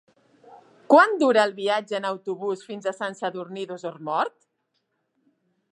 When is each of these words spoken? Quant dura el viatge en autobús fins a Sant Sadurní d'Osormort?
Quant 0.93 1.13
dura 1.23 1.43
el 1.49 1.53
viatge 1.59 1.97
en 1.99 2.09
autobús 2.13 2.65
fins 2.71 2.89
a 2.89 2.95
Sant 3.01 3.19
Sadurní 3.21 3.67
d'Osormort? 3.73 4.37